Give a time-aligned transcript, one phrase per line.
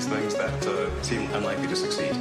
[0.00, 2.14] these things that uh, seem unlikely to succeed.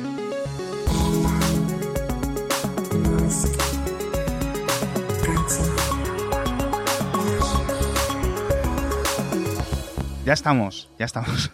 [10.26, 11.50] Ya estamos, ya estamos.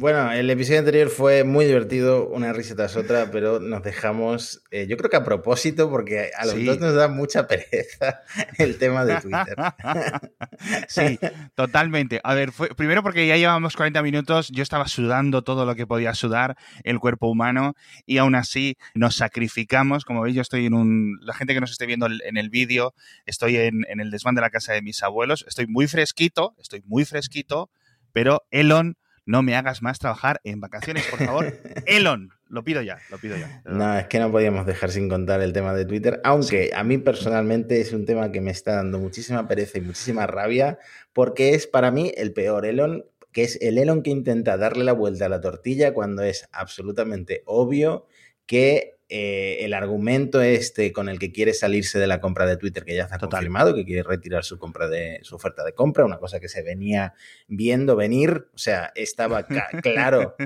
[0.00, 4.86] Bueno, el episodio anterior fue muy divertido, una risa tras otra, pero nos dejamos, eh,
[4.88, 8.22] yo creo que a propósito, porque a los dos nos da mucha pereza
[8.56, 9.56] el tema de Twitter.
[10.88, 11.18] sí,
[11.54, 12.18] totalmente.
[12.24, 15.86] A ver, fue, primero porque ya llevamos 40 minutos, yo estaba sudando todo lo que
[15.86, 17.74] podía sudar el cuerpo humano
[18.06, 20.06] y aún así nos sacrificamos.
[20.06, 21.18] Como veis, yo estoy en un...
[21.20, 22.94] La gente que nos esté viendo en el vídeo,
[23.26, 26.82] estoy en, en el desván de la casa de mis abuelos, estoy muy fresquito, estoy
[26.86, 27.68] muy fresquito,
[28.14, 31.52] pero Elon no me hagas más trabajar en vacaciones, por favor.
[31.86, 33.62] Elon, lo pido ya, lo pido ya.
[33.64, 36.98] No, es que no podíamos dejar sin contar el tema de Twitter, aunque a mí
[36.98, 40.78] personalmente es un tema que me está dando muchísima pereza y muchísima rabia,
[41.12, 44.92] porque es para mí el peor Elon, que es el Elon que intenta darle la
[44.92, 48.06] vuelta a la tortilla cuando es absolutamente obvio
[48.46, 52.84] que eh, el argumento este con el que quiere salirse de la compra de Twitter,
[52.84, 56.18] que ya está confirmado, que quiere retirar su compra de su oferta de compra, una
[56.18, 57.14] cosa que se venía
[57.48, 59.46] viendo venir, o sea, estaba
[59.82, 60.36] claro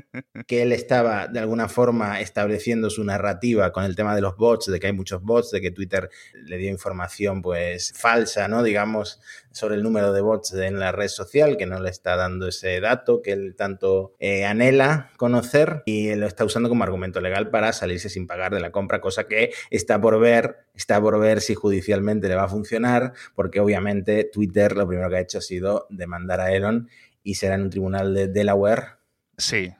[0.47, 4.73] que él estaba de alguna forma estableciendo su narrativa con el tema de los bots,
[4.73, 8.62] de que hay muchos bots, de que Twitter le dio información pues falsa, ¿no?
[8.62, 12.49] Digamos, sobre el número de bots en la red social, que no le está dando
[12.49, 17.51] ese dato que él tanto eh, anhela conocer y lo está usando como argumento legal
[17.51, 21.41] para salirse sin pagar de la compra, cosa que está por ver, está por ver
[21.41, 25.42] si judicialmente le va a funcionar, porque obviamente Twitter lo primero que ha hecho ha
[25.42, 26.88] sido demandar a Elon
[27.22, 28.98] y será en un tribunal de Delaware.
[29.36, 29.72] Sí,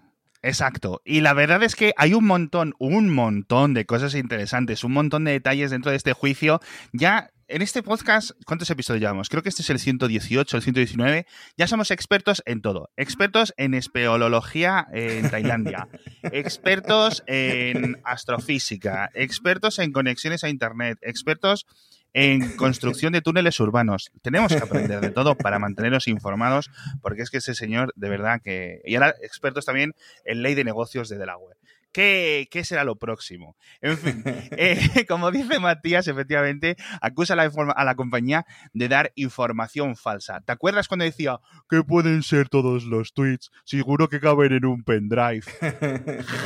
[0.45, 1.01] Exacto.
[1.07, 5.25] Y la verdad es que hay un montón, un montón de cosas interesantes, un montón
[5.25, 6.61] de detalles dentro de este juicio.
[6.93, 9.29] Ya en este podcast, ¿cuántos episodios llevamos?
[9.29, 11.27] Creo que este es el 118, el 119.
[11.57, 12.91] Ya somos expertos en todo.
[12.97, 15.89] Expertos en espeología en Tailandia.
[16.23, 19.11] expertos en astrofísica.
[19.15, 20.99] Expertos en conexiones a Internet.
[21.03, 21.67] Expertos
[22.13, 24.13] en construcción de túneles urbanos.
[24.23, 26.71] Tenemos que aprender de todo para mantenernos informados,
[27.03, 28.81] porque es que ese señor, de verdad que...
[28.85, 31.59] Y ahora expertos también en ley de negocios de Delaware.
[31.95, 33.57] ¿Qué, ¿Qué, será lo próximo?
[33.81, 34.23] En fin,
[34.59, 40.41] eh, como dice Matías, efectivamente, acusa a la, a la, compañía de dar información falsa.
[40.41, 41.39] ¿Te acuerdas cuando decía
[41.71, 43.53] que pueden ser todos los tweets?
[43.65, 45.45] Seguro que caben en un pendrive.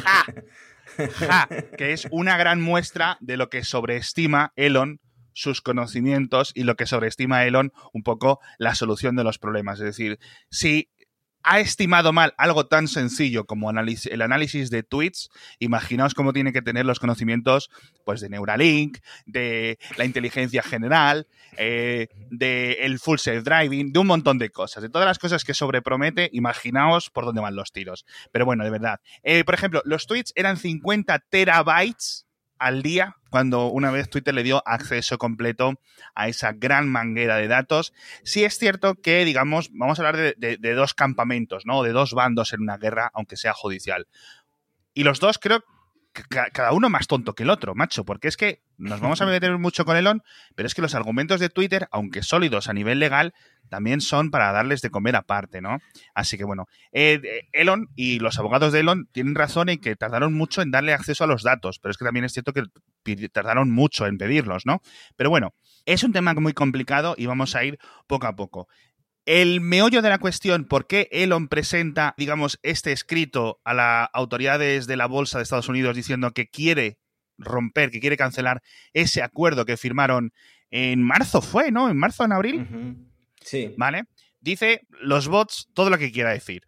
[0.04, 0.24] ¡Ja!
[1.14, 1.48] ¡Ja!
[1.78, 5.00] Que es una gran muestra de lo que sobreestima Elon
[5.32, 9.78] sus conocimientos y lo que sobreestima Elon un poco la solución de los problemas.
[9.78, 10.18] Es decir,
[10.50, 10.90] si
[11.48, 16.60] ha estimado mal algo tan sencillo como el análisis de tweets, imaginaos cómo tiene que
[16.60, 17.70] tener los conocimientos
[18.04, 21.26] pues, de Neuralink, de la inteligencia general,
[21.56, 25.42] eh, de el full self driving, de un montón de cosas, de todas las cosas
[25.42, 28.04] que sobrepromete, imaginaos por dónde van los tiros.
[28.30, 29.00] Pero bueno, de verdad.
[29.22, 32.27] Eh, por ejemplo, los tweets eran 50 terabytes
[32.58, 35.80] al día cuando una vez Twitter le dio acceso completo
[36.14, 37.92] a esa gran manguera de datos.
[38.24, 41.82] Sí es cierto que, digamos, vamos a hablar de, dos campamentos, ¿no?
[41.82, 44.08] De dos bandos en una guerra, aunque sea judicial.
[44.94, 45.62] Y los dos creo
[46.52, 49.56] cada uno más tonto que el otro, macho, porque es que nos vamos a meter
[49.58, 50.22] mucho con Elon,
[50.54, 53.34] pero es que los argumentos de Twitter, aunque sólidos a nivel legal,
[53.68, 55.78] también son para darles de comer aparte, ¿no?
[56.14, 57.20] Así que bueno, eh,
[57.52, 61.24] Elon y los abogados de Elon tienen razón en que tardaron mucho en darle acceso
[61.24, 62.64] a los datos, pero es que también es cierto que
[63.28, 64.80] tardaron mucho en pedirlos, ¿no?
[65.16, 65.54] Pero bueno,
[65.84, 68.68] es un tema muy complicado y vamos a ir poco a poco.
[69.28, 74.86] El meollo de la cuestión, ¿por qué Elon presenta, digamos, este escrito a las autoridades
[74.86, 76.98] de la Bolsa de Estados Unidos diciendo que quiere
[77.36, 78.62] romper, que quiere cancelar
[78.94, 80.32] ese acuerdo que firmaron
[80.70, 81.90] en marzo, fue, ¿no?
[81.90, 82.96] En marzo, en abril.
[83.42, 83.74] Sí.
[83.76, 84.04] ¿Vale?
[84.40, 86.62] Dice los bots todo lo que quiera decir.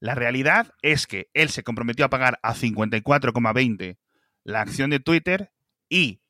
[0.00, 3.98] La realidad es que él se comprometió a pagar a 54,20
[4.42, 5.52] la acción de Twitter
[5.88, 6.22] y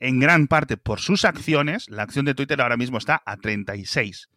[0.00, 4.28] en gran parte por sus acciones, la acción de Twitter ahora mismo está a 36.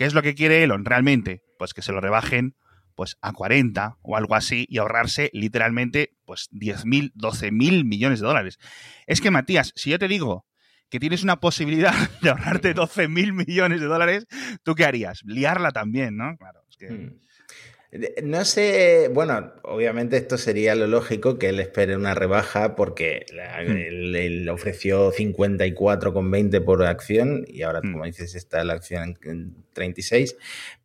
[0.00, 1.42] ¿Qué es lo que quiere Elon realmente?
[1.58, 2.56] Pues que se lo rebajen
[2.94, 8.58] pues a 40 o algo así y ahorrarse literalmente pues 10.000, 12.000 millones de dólares.
[9.06, 10.46] Es que Matías, si yo te digo
[10.88, 11.92] que tienes una posibilidad
[12.22, 14.26] de ahorrarte 12 mil millones de dólares,
[14.62, 15.20] ¿tú qué harías?
[15.26, 16.34] Liarla también, ¿no?
[16.38, 16.90] Claro, es que...
[16.90, 17.20] Hmm.
[18.22, 24.14] No sé, bueno, obviamente esto sería lo lógico que él espere una rebaja porque hmm.
[24.14, 27.92] él, ofreció 54,20 por acción y ahora, hmm.
[27.92, 30.36] como dices, está la acción en 36,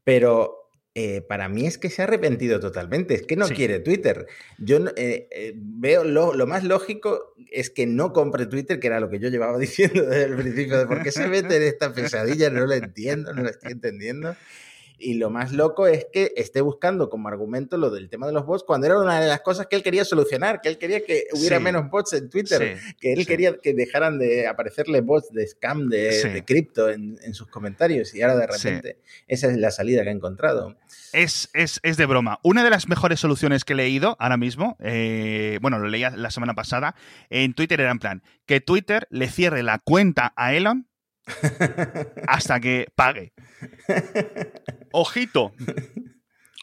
[0.04, 0.66] pero
[0.98, 4.28] eh, para mí es que se ha arrepentido totalmente, es que no quiere Twitter.
[4.58, 9.10] Yo eh, eh, veo lo, más lógico es que no compre Twitter, que era lo
[9.10, 12.50] que yo llevaba diciendo desde el principio, de por qué se mete en esta pesadilla,
[12.50, 14.38] no lo entiendo, no lo estoy entendiendo.
[14.98, 18.46] Y lo más loco es que esté buscando como argumento lo del tema de los
[18.46, 21.28] bots cuando era una de las cosas que él quería solucionar, que él quería que
[21.34, 25.90] hubiera menos bots en Twitter, que él quería que dejaran de aparecerle bots de scam
[25.90, 30.14] de, cripto en, sus comentarios y ahora de repente esa es la salida que ha
[30.14, 30.76] encontrado.
[31.12, 32.40] Es, es, es, de broma.
[32.44, 36.30] Una de las mejores soluciones que he leído ahora mismo, eh, bueno, lo leía la
[36.30, 36.96] semana pasada,
[37.30, 40.88] en Twitter era en plan, que Twitter le cierre la cuenta a Elon
[42.28, 43.34] hasta que pague.
[44.98, 45.52] Ojito.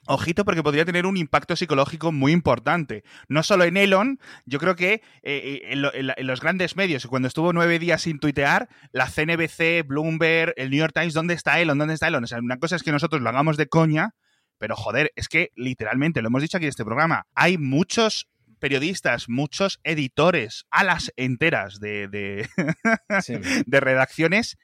[0.06, 3.04] Ojito porque podría tener un impacto psicológico muy importante.
[3.28, 7.52] No solo en Elon, yo creo que eh, eh, en, los grandes medios, cuando estuvo
[7.52, 11.76] nueve días sin tuitear, la CNBC, Bloomberg, el New York Times, ¿dónde está Elon?
[11.76, 12.24] ¿Dónde está Elon?
[12.24, 14.14] O sea, una cosa es que nosotros lo hagamos de coña,
[14.56, 19.28] pero joder, es que literalmente, lo hemos dicho aquí en este programa, hay muchos periodistas,
[19.28, 22.48] muchos editores, alas enteras de, de,
[23.66, 24.56] de redacciones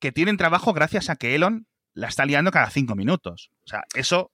[0.00, 3.50] que tienen trabajo gracias a que Elon la está liando cada cinco minutos.
[3.64, 4.30] O sea, eso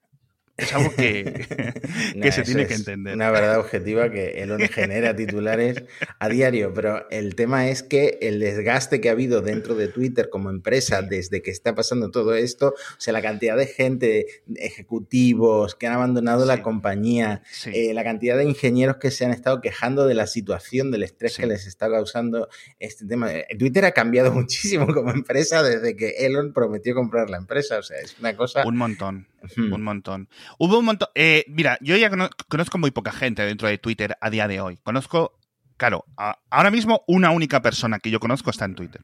[0.58, 1.46] es algo que,
[2.32, 3.14] se tiene que entender.
[3.14, 5.84] Una verdad objetiva que Elon genera titulares
[6.19, 10.28] a diario, pero el tema es que el desgaste que ha habido dentro de Twitter
[10.28, 14.26] como empresa desde que está pasando todo esto, o sea, la cantidad de gente,
[14.56, 19.61] ejecutivos que han abandonado la compañía, eh, la cantidad de ingenieros que se han estado
[19.61, 22.49] quejando de la situación, del estrés que les está causando
[22.81, 23.32] este tema.
[23.32, 27.82] Eh, Twitter ha cambiado muchísimo como empresa desde que Elon prometió comprar la empresa, o
[27.84, 28.66] sea, es una cosa...
[28.66, 30.28] Un montón, un montón.
[30.58, 31.08] Hubo un montón.
[31.14, 32.10] Eh, mira, yo ya
[32.48, 34.78] conozco muy poca gente dentro de Twitter a día de hoy.
[34.82, 35.38] Conozco,
[35.76, 36.04] claro,
[36.50, 39.02] ahora mismo una única persona que yo conozco está en Twitter.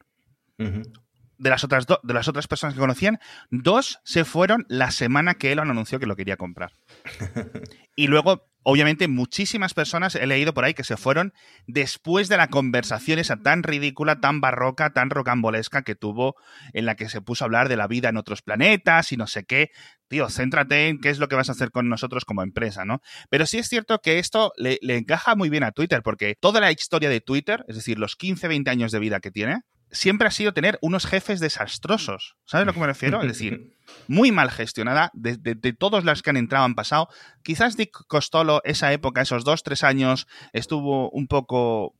[0.57, 3.19] De las, otras de las otras personas que conocían,
[3.51, 6.71] dos se fueron la semana que Elon anunció que lo quería comprar.
[7.95, 11.33] y luego obviamente muchísimas personas he leído por ahí que se fueron
[11.67, 16.35] después de la conversación esa tan ridícula, tan barroca, tan rocambolesca que tuvo
[16.73, 19.27] en la que se puso a hablar de la vida en otros planetas y no
[19.27, 19.69] sé qué.
[20.07, 23.01] Tío, céntrate en qué es lo que vas a hacer con nosotros como empresa, ¿no?
[23.29, 26.59] Pero sí es cierto que esto le, le encaja muy bien a Twitter, porque toda
[26.59, 29.61] la historia de Twitter, es decir, los 15, 20 años de vida que tiene,
[29.91, 32.35] siempre ha sido tener unos jefes desastrosos.
[32.45, 33.21] ¿Sabes a lo que me refiero?
[33.21, 33.75] Es decir,
[34.07, 35.11] muy mal gestionada.
[35.13, 37.09] De, de, todos los que han entrado han pasado.
[37.43, 41.95] Quizás Dick Costolo, esa época, esos dos, tres años, estuvo un poco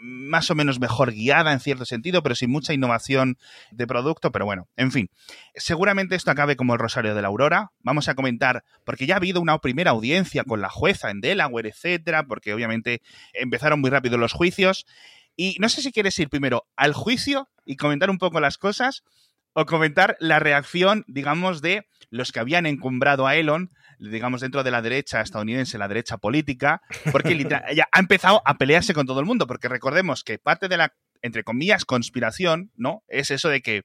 [0.00, 3.36] más o menos mejor guiada en cierto sentido, pero sin mucha innovación
[3.70, 4.30] de producto.
[4.30, 5.10] Pero bueno, en fin,
[5.54, 7.72] seguramente esto acabe como el Rosario de la Aurora.
[7.80, 11.68] Vamos a comentar, porque ya ha habido una primera audiencia con la jueza en Delaware,
[11.68, 13.02] etcétera, porque obviamente
[13.32, 14.86] empezaron muy rápido los juicios.
[15.40, 19.04] Y no sé si quieres ir primero al juicio y comentar un poco las cosas
[19.52, 23.70] o comentar la reacción, digamos, de los que habían encumbrado a Elon,
[24.00, 26.82] digamos, dentro de la derecha estadounidense, la derecha política,
[27.12, 27.32] porque
[27.68, 30.92] ella ha empezado a pelearse con todo el mundo, porque recordemos que parte de la,
[31.22, 33.04] entre comillas, conspiración, ¿no?
[33.06, 33.82] Es eso de que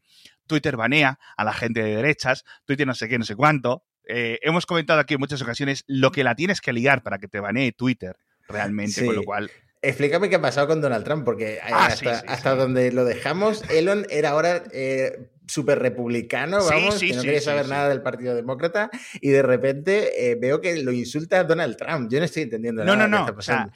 [0.48, 3.84] Twitter banea a la gente de derechas, Twitter no sé qué, no sé cuánto.
[4.08, 7.28] Eh, hemos comentado aquí en muchas ocasiones lo que la tienes que ligar para que
[7.28, 8.18] te banee Twitter
[8.48, 9.52] realmente, con lo cual
[9.84, 11.90] Explícame qué ha pasado con Donald Trump, porque ah,
[12.28, 17.68] hasta, donde lo dejamos, Elon era ahora eh, súper republicano, vamos, que no quería saber
[17.68, 18.90] nada del Partido Demócrata,
[19.20, 22.10] y de repente eh, veo que lo insulta a Donald Trump.
[22.10, 22.96] Yo no estoy entendiendo nada.
[22.96, 23.36] No, no, no.
[23.38, 23.70] O sea,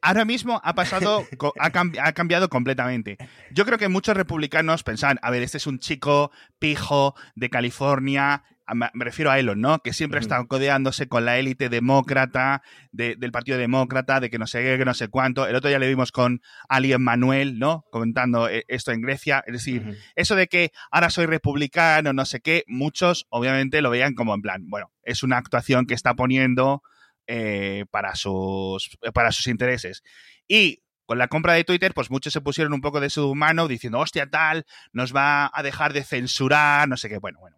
[0.00, 1.24] ahora mismo ha pasado,
[1.60, 1.70] ha,
[2.02, 3.16] ha, cambiado completamente.
[3.52, 8.42] Yo creo que muchos republicanos pensaban, a ver, este es un chico pijo de California,
[8.74, 9.80] me refiero a Elon, ¿no?
[9.80, 12.62] Que siempre ha estado codeándose con la élite demócrata,
[12.92, 15.46] del Partido Demócrata, de que no sé qué, que no sé cuánto.
[15.46, 17.84] El otro día le vimos con Ali Manuel, ¿no?
[17.90, 19.42] Comentando eh, esto en Grecia.
[19.46, 24.14] Es decir, eso de que ahora soy republicano, no sé qué, muchos obviamente lo veían
[24.14, 26.82] como en plan, bueno, es una actuación que está poniendo
[27.26, 30.02] eh, para, sus, para sus intereses.
[30.48, 33.68] Y con la compra de Twitter, pues muchos se pusieron un poco de su mano
[33.68, 37.18] diciendo, hostia, tal, nos va a dejar de censurar, no sé qué.
[37.18, 37.56] Bueno, bueno,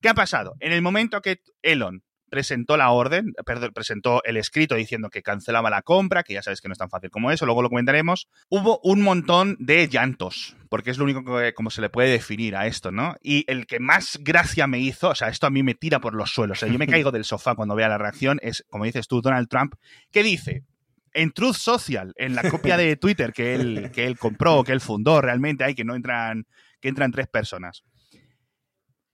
[0.00, 0.54] ¿Qué ha pasado?
[0.60, 5.70] En el momento que Elon presentó la orden, perdón, presentó el escrito diciendo que cancelaba
[5.70, 8.28] la compra, que ya sabes que no es tan fácil como eso, luego lo comentaremos,
[8.48, 12.56] hubo un montón de llantos, porque es lo único que como se le puede definir
[12.56, 13.16] a esto, ¿no?
[13.22, 16.14] Y el que más gracia me hizo, o sea, esto a mí me tira por
[16.14, 18.84] los suelos, o sea, yo me caigo del sofá cuando vea la reacción, es, como
[18.84, 19.74] dices tú, Donald Trump,
[20.10, 20.64] que dice,
[21.12, 24.80] en Truth Social, en la copia de Twitter que él, que él compró, que él
[24.80, 26.46] fundó realmente, hay que no entran,
[26.80, 27.84] que entran tres personas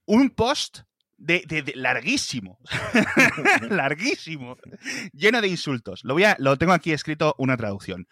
[0.06, 0.80] un post
[1.16, 2.58] de, larguísimo,
[3.70, 4.56] larguísimo,
[5.12, 6.04] lleno de insultos.
[6.04, 8.08] Lo, voy a, lo tengo aquí escrito una traducción.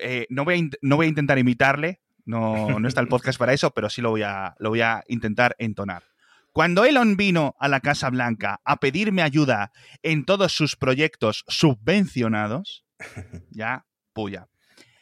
[0.00, 3.54] Eh, no, voy a, no voy a intentar imitarle, no, no está el podcast para
[3.54, 6.04] eso, pero sí lo voy a, lo voy a intentar entonar.
[6.52, 9.72] Cuando Elon vino a la Casa Blanca a pedirme ayuda
[10.02, 12.84] en todos sus proyectos subvencionados,
[13.50, 14.48] ya, puya,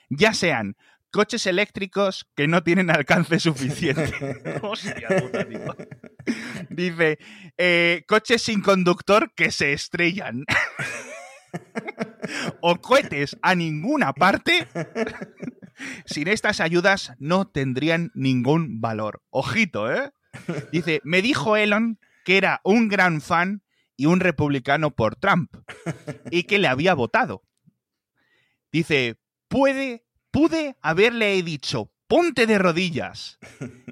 [0.08, 0.76] ya sean
[1.16, 4.60] coches eléctricos que no tienen alcance suficiente.
[4.62, 5.74] Hostia puta, tío.
[6.68, 7.18] Dice,
[7.56, 10.44] eh, coches sin conductor que se estrellan.
[12.60, 14.68] o cohetes a ninguna parte.
[16.04, 19.22] Sin estas ayudas no tendrían ningún valor.
[19.30, 20.12] Ojito, ¿eh?
[20.70, 23.62] Dice, me dijo Elon que era un gran fan
[23.96, 25.50] y un republicano por Trump
[26.30, 27.42] y que le había votado.
[28.70, 29.16] Dice,
[29.48, 30.05] puede,
[30.36, 33.38] pude haberle dicho, ponte de rodillas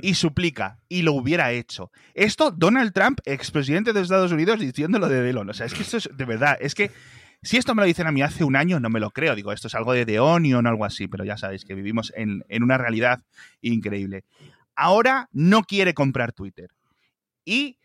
[0.02, 1.90] y suplica, y lo hubiera hecho.
[2.12, 5.48] Esto, Donald Trump, expresidente de Estados Unidos, diciéndolo de Elon.
[5.48, 6.90] O sea, es que esto es de verdad, es que
[7.42, 9.34] si esto me lo dicen a mí hace un año, no me lo creo.
[9.34, 12.12] Digo, esto es algo de The Onion o algo así, pero ya sabéis que vivimos
[12.14, 13.22] en, en una realidad
[13.62, 14.24] increíble.
[14.76, 16.68] Ahora no quiere comprar Twitter.
[17.46, 17.78] Y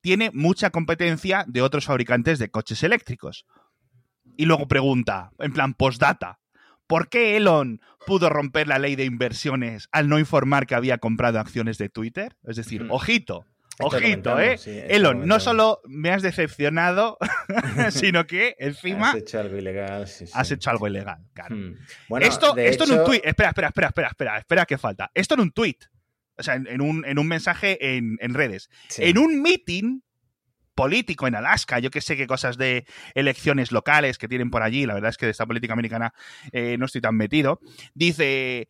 [0.00, 3.44] tiene mucha competencia de otros fabricantes de coches eléctricos.
[4.38, 6.38] Y luego pregunta, en plan postdata,
[6.86, 11.38] ¿por qué Elon pudo romper la ley de inversiones al no informar que había comprado
[11.40, 12.36] acciones de Twitter?
[12.46, 12.90] Es decir, Mm.
[12.90, 13.44] ojito,
[13.80, 14.56] ojito, ¿eh?
[14.58, 17.18] sí, Elon, no solo me has decepcionado,
[17.90, 20.32] sino que encima Has hecho algo ilegal, sí, sí.
[20.34, 21.18] has hecho algo ilegal.
[21.34, 21.56] claro.
[21.56, 21.74] Hmm.
[22.08, 23.22] Bueno, esto esto en un tuit.
[23.24, 25.10] Espera, espera, espera, espera, espera, espera, que falta.
[25.14, 25.84] Esto en un tuit.
[26.38, 28.68] O sea, en, en un, en un mensaje en, en redes.
[28.98, 30.00] En un meeting
[30.76, 34.86] político en Alaska, yo que sé qué cosas de elecciones locales que tienen por allí,
[34.86, 36.14] la verdad es que de esta política americana
[36.52, 37.58] eh, no estoy tan metido,
[37.94, 38.68] dice...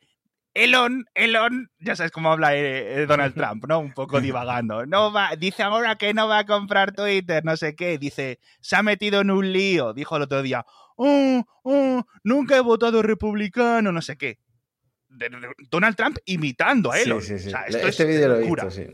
[0.54, 3.78] Elon, Elon, ya sabes cómo habla eh, eh, Donald Trump, ¿no?
[3.78, 4.86] Un poco divagando.
[4.86, 7.98] No va, dice ahora que no va a comprar Twitter, no sé qué.
[7.98, 9.92] Dice, se ha metido en un lío.
[9.92, 10.64] Dijo el otro día,
[10.96, 14.38] oh, oh, nunca he votado republicano, no sé qué.
[15.70, 17.20] Donald Trump imitando a Sí, Elon.
[17.20, 17.48] sí, sí.
[17.48, 18.86] O sea, esto este es vídeo lo he visto, sí.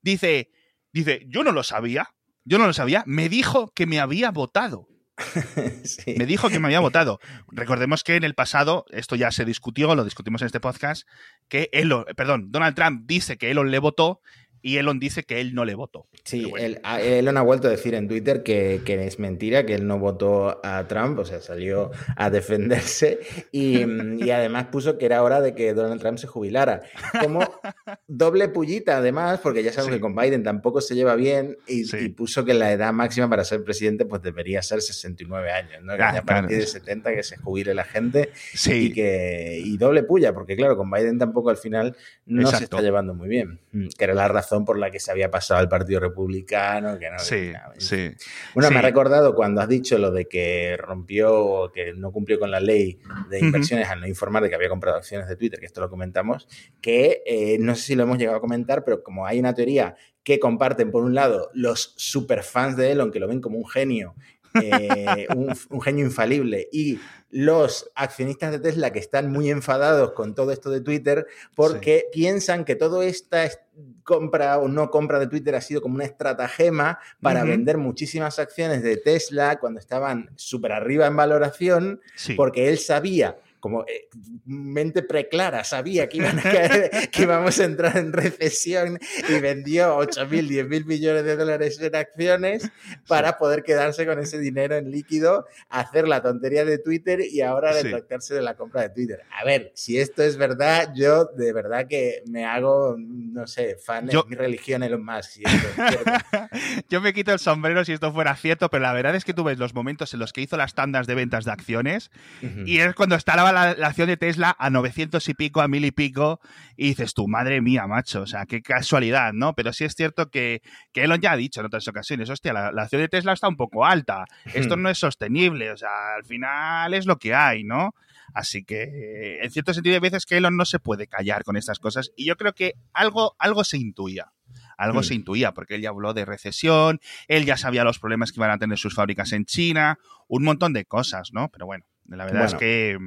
[0.00, 0.50] Dice,
[0.92, 2.08] dice, yo no lo sabía,
[2.46, 4.88] yo no lo sabía, me dijo que me había votado.
[5.84, 6.14] Sí.
[6.18, 7.20] Me dijo que me había votado.
[7.48, 11.08] Recordemos que en el pasado, esto ya se discutió, lo discutimos en este podcast,
[11.48, 14.20] que Elon, perdón, Donald Trump dice que Elon le votó
[14.66, 16.06] y Elon dice que él no le votó.
[16.24, 16.56] Sí, bueno.
[16.66, 19.98] él- Elon ha vuelto a decir en Twitter que, que es mentira, que él no
[20.00, 23.20] votó a Trump, o sea, salió a defenderse
[23.52, 26.82] y, mm, y además puso que era hora de que Donald Trump se jubilara.
[27.22, 27.40] Como
[28.08, 29.98] doble pullita, además, porque ya sabemos Sí.
[29.98, 31.96] que con Biden tampoco se lleva bien y, Sí.
[32.00, 35.96] y puso que la edad máxima para ser presidente pues debería ser 69 años, ¿no?
[35.96, 36.42] Que Ah, ya a claro.
[36.42, 40.56] partir de 70 que se jubile la gente Sí, y que y doble puya, porque
[40.56, 41.96] claro, con Biden tampoco al final
[42.26, 42.76] no se Exacto.
[42.76, 45.60] está llevando muy bien, Mm, que era la razón por la que se había pasado
[45.60, 48.10] al Partido Republicano, que no sí, sí.
[48.54, 48.74] Bueno, Sí.
[48.74, 52.50] me ha recordado cuando has dicho lo de que rompió o que no cumplió con
[52.50, 52.98] la ley
[53.28, 55.90] de inversiones al no informar de que había comprado acciones de Twitter, que esto lo
[55.90, 56.48] comentamos,
[56.80, 59.96] que eh, no sé si lo hemos llegado a comentar, pero como hay una teoría
[60.22, 64.16] que comparten, por un lado, los superfans de Elon, que lo ven como un genio,
[64.62, 66.98] eh, un, un genio infalible, y
[67.30, 72.64] los accionistas de Tesla que están muy enfadados con todo esto de Twitter porque piensan
[72.64, 73.58] que toda esta es-
[74.04, 78.82] compra o no compra de Twitter ha sido como una estratagema para vender muchísimas acciones
[78.82, 82.34] de Tesla cuando estaban súper arriba en valoración, Sí.
[82.34, 83.36] porque él sabía,
[83.66, 84.08] como eh,
[84.44, 89.96] mente preclara, sabía que, iban a caer- que íbamos a entrar en recesión y vendió
[89.98, 90.28] 8.000,
[90.68, 92.70] 10.000 millones de dólares en acciones
[93.08, 97.72] para poder quedarse con ese dinero en líquido, hacer la tontería de Twitter y ahora
[97.72, 97.82] Sí.
[97.82, 99.22] retractarse de la compra de Twitter.
[99.38, 104.08] A ver, si esto es verdad, yo de verdad que me hago, no sé, fan
[104.08, 105.30] Yo- de mi religión Elon Musk.
[105.30, 106.10] si esto es cierto.
[106.88, 109.42] Yo me quito el sombrero si esto fuera cierto, pero la verdad es que tú
[109.44, 112.10] ves los momentos en los que hizo las tandas de ventas de acciones
[112.42, 112.60] Ujú.
[112.66, 115.84] y es cuando estaba la, la acción de Tesla a 900 y pico, a mil
[115.84, 116.40] y pico,
[116.76, 119.54] y dices tú, madre mía, macho, o sea, qué casualidad, ¿no?
[119.54, 122.72] Pero sí es cierto que, que Elon ya ha dicho en otras ocasiones, hostia, la,
[122.72, 124.82] la acción de Tesla está un poco alta, esto Hmm.
[124.82, 127.94] no es sostenible, o sea, al final es lo que hay, ¿no?
[128.34, 131.78] Así que, en cierto sentido, hay veces que Elon no se puede callar con estas
[131.78, 134.32] cosas, y yo creo que algo, algo se intuía.
[134.78, 135.04] Algo Hmm.
[135.04, 138.50] se intuía, porque él ya habló de recesión, él ya sabía los problemas que iban
[138.50, 139.98] a tener sus fábricas en China,
[140.28, 141.48] un montón de cosas, ¿no?
[141.48, 142.98] Pero bueno, la verdad es que,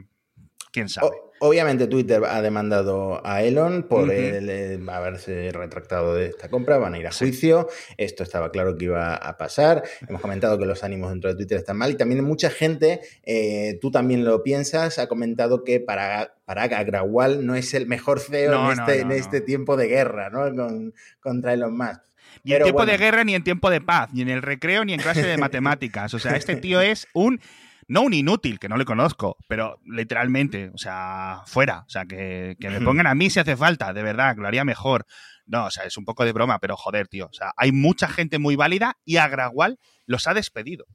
[0.72, 1.08] quién sabe.
[1.08, 6.94] O- obviamente Twitter ha demandado a Elon por el, haberse retractado de esta compra, van
[6.96, 7.26] a ir a Sí.
[7.26, 11.36] juicio, esto estaba claro que iba a pasar, hemos comentado que los ánimos dentro de
[11.38, 15.80] Twitter están mal y también mucha gente, eh, tú también lo piensas, ha comentado que
[15.80, 19.40] para, para Agrawal no es el mejor CEO No, en, no, este, no, en este
[19.42, 20.54] tiempo de guerra ¿no?
[20.56, 22.02] Con- contra Elon Musk.
[22.44, 22.92] Ni en tiempo bueno.
[22.92, 25.38] de guerra, ni en tiempo de paz, ni en el recreo, ni en clase de
[25.38, 26.14] matemáticas.
[26.14, 27.42] O sea, este tío es un.
[27.90, 31.80] No un inútil, que no le conozco, pero literalmente, o sea, fuera.
[31.88, 34.48] O sea, que, que me pongan a mí si hace falta, de verdad, que lo
[34.48, 35.06] haría mejor.
[35.48, 37.26] No, o sea, es un poco de broma, pero joder, tío.
[37.26, 40.86] O sea, hay mucha gente muy válida y Agrawal los ha despedido.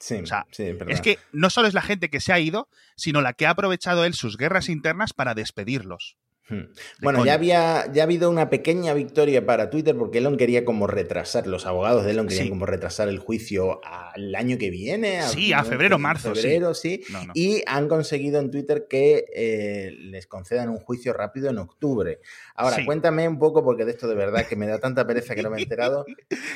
[0.00, 0.76] Sí, O sea, sí.
[0.88, 3.50] Es que no solo es la gente que se ha ido, sino la que ha
[3.50, 6.16] aprovechado él sus guerras internas para despedirlos.
[6.48, 6.72] Hmm.
[7.00, 10.88] Bueno, ya había ya ha habido una pequeña victoria para Twitter porque Elon quería como
[10.88, 12.50] retrasar, los abogados de Elon querían Sí.
[12.50, 15.22] como retrasar el juicio al año que viene.
[15.22, 16.42] Sí, a febrero, marzo, sí.
[16.42, 17.04] Febrero, sí.
[17.10, 17.32] No, no.
[17.36, 22.20] Y han conseguido en Twitter que eh, les concedan un juicio rápido en octubre.
[22.56, 22.84] Ahora, Sí.
[22.84, 25.50] cuéntame un poco, porque de esto de verdad que me da tanta pereza que no
[25.50, 26.04] me he enterado.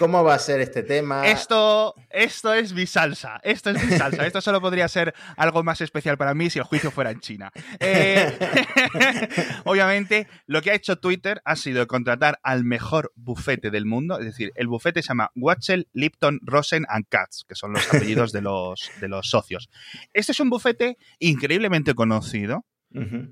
[0.01, 1.27] ¿Cómo va a ser este tema?
[1.29, 3.41] Esto, esto es mi salsa.
[3.45, 4.27] Esto es mi salsa.
[4.27, 7.53] Esto solo podría ser algo más especial para mí si el juicio fuera en China.
[7.81, 8.33] Eh,
[9.77, 14.19] obviamente, lo que ha hecho Twitter ha sido contratar al mejor bufete del mundo.
[14.19, 18.33] Es decir, el bufete se llama Watchell, Lipton, Rosen and Katz, que son los apellidos
[18.33, 19.69] de los, de los socios.
[20.13, 22.65] Este es un bufete increíblemente conocido.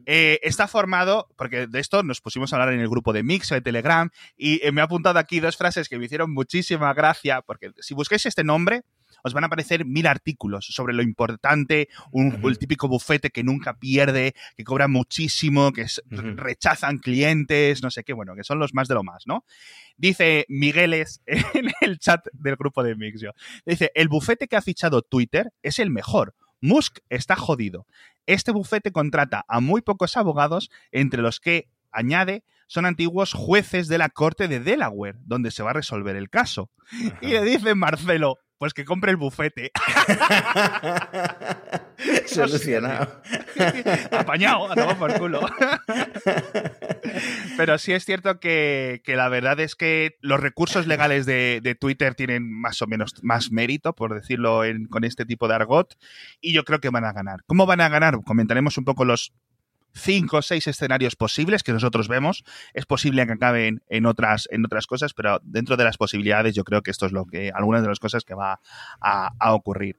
[0.04, 3.50] Eh, está formado, porque de esto nos pusimos a hablar en el grupo de Mix
[3.50, 6.92] o de Telegram, y eh, me ha apuntado aquí dos frases que me hicieron muchísima
[6.92, 8.82] gracia, porque si busquáis este nombre,
[9.24, 13.74] os van a aparecer mil artículos sobre lo importante, un, el típico bufete que nunca
[13.78, 18.74] pierde, que cobra muchísimo, que es- rechazan clientes, no sé qué, bueno, que son los
[18.74, 19.44] más de lo más, ¿no?
[19.96, 23.32] Dice Migueles en el chat del grupo de Mixio.
[23.66, 26.34] Dice, el bufete que ha fichado Twitter es el mejor.
[26.60, 27.86] Musk está jodido.
[28.26, 33.98] Este bufete contrata a muy pocos abogados, entre los que, añade, son antiguos jueces de
[33.98, 36.70] la corte de Delaware, donde se va a resolver el caso.
[37.20, 39.72] Y le dice Marcelo, pues que compre el bufete.
[42.26, 43.20] Solucionado.
[44.10, 45.40] Apañado, a tomar por culo.
[47.58, 51.74] Pero sí es cierto que, que la verdad es que los recursos legales de, de
[51.74, 55.94] Twitter tienen más o menos más mérito, por decirlo en- con este tipo de argot,
[56.40, 57.40] y yo creo que van a ganar.
[57.46, 58.16] ¿Cómo van a ganar?
[58.24, 59.34] Comentaremos un poco los
[59.94, 62.44] cinco o seis escenarios posibles que nosotros vemos.
[62.74, 66.64] Es posible que acaben en otras, en otras cosas, pero dentro de las posibilidades yo
[66.64, 68.60] creo que esto es lo que, algunas de las cosas que va
[69.00, 69.98] a, a ocurrir.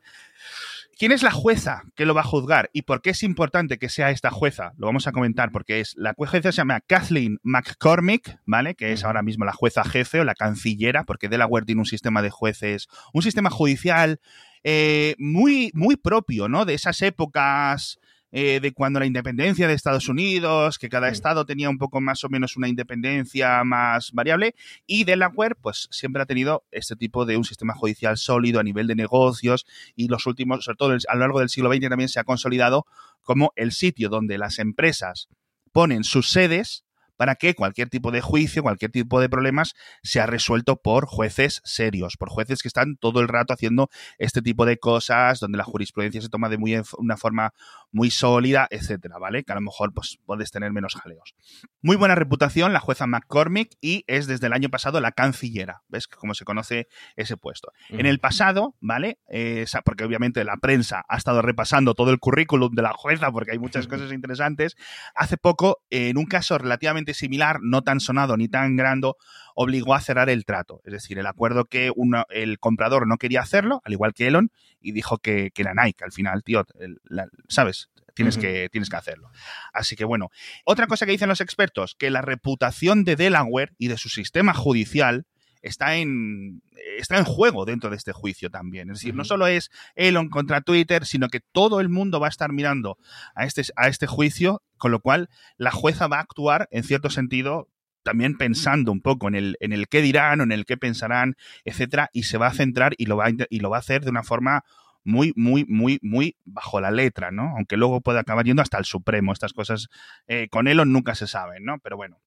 [0.97, 3.89] ¿Quién es la jueza que lo va a juzgar y por qué es importante que
[3.89, 4.71] sea esta jueza?
[4.77, 8.75] Lo vamos a comentar porque es la jueza se llama Kathleen McCormick, ¿vale?
[8.75, 12.21] Que es ahora mismo la jueza jefe o la cancillera, porque Delaware tiene un sistema
[12.21, 14.21] de jueces, un sistema judicial
[14.63, 16.63] eh, muy, muy propio, ¿no?
[16.63, 17.99] De esas épocas
[18.37, 21.13] eh, de cuando la independencia de Estados Unidos, que cada Mm.
[21.13, 24.55] estado tenía un poco más o menos una independencia más variable,
[24.85, 28.87] y Delaware, pues siempre ha tenido este tipo de un sistema judicial sólido a nivel
[28.87, 32.19] de negocios, y los últimos, sobre todo a lo largo del siglo XX, también se
[32.19, 32.85] ha consolidado
[33.23, 35.29] como el sitio donde las empresas
[35.71, 36.84] ponen sus sedes
[37.17, 39.73] para que cualquier tipo de juicio, cualquier tipo de problemas
[40.03, 44.65] sea resuelto por jueces serios, por jueces que están todo el rato haciendo este tipo
[44.65, 47.53] de cosas, donde la jurisprudencia se toma de muy, una forma
[47.91, 49.43] muy sólida, etcétera, ¿vale?
[49.43, 51.35] Que a lo mejor pues, puedes tener menos jaleos.
[51.81, 56.07] Muy buena reputación la jueza McCormick y es desde el año pasado la cancillera, ¿ves?
[56.07, 57.71] Como se conoce ese puesto.
[57.89, 59.19] En el pasado, ¿vale?
[59.29, 63.51] Eh, porque obviamente la prensa ha estado repasando todo el currículum de la jueza porque
[63.51, 64.75] hay muchas cosas interesantes.
[65.15, 66.57] Hace poco, en un caso
[67.05, 69.11] relativamente similar, no tan sonado ni tan grande,
[69.55, 70.81] obligó a cerrar el trato.
[70.85, 74.51] Es decir, el acuerdo que uno- el comprador no quería hacerlo, al igual que Elon,
[74.81, 76.03] y dijo que, que era Nike.
[76.03, 77.89] Al final, tío, el- la- ¿sabes?
[78.13, 79.29] Tienes, que, tienes que hacerlo.
[79.73, 80.29] Así que bueno.
[80.63, 84.53] Otra cosa que dicen los expertos, que la reputación de Delaware y de su sistema
[84.53, 85.25] judicial
[85.61, 86.61] está en,
[86.97, 88.89] está en juego dentro de este juicio también.
[88.89, 92.29] Es decir, no solo es Elon contra Twitter, sino que todo el mundo va a
[92.29, 92.97] estar mirando
[93.35, 97.09] a este, a este juicio, con lo cual la jueza va a actuar, en cierto
[97.09, 97.69] sentido,
[98.03, 101.35] también pensando un poco en el, en el qué dirán o en el qué pensarán,
[101.63, 104.03] etcétera, y se va a centrar y lo va a, y lo va a hacer
[104.03, 104.63] de una forma
[105.03, 107.53] muy, muy, muy, muy bajo la letra, ¿no?
[107.55, 109.33] Aunque luego puede acabar yendo hasta el Supremo.
[109.33, 109.87] Estas cosas
[110.27, 111.79] eh, con Elon nunca se saben, ¿no?
[111.79, 112.17] Pero bueno.